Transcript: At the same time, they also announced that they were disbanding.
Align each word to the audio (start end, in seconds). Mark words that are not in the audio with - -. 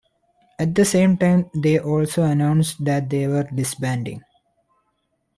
At 0.57 0.73
the 0.73 0.83
same 0.83 1.15
time, 1.15 1.51
they 1.53 1.77
also 1.77 2.23
announced 2.23 2.83
that 2.83 3.07
they 3.07 3.27
were 3.27 3.43
disbanding. 3.53 4.23